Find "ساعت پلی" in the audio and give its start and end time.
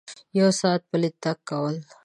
0.59-1.09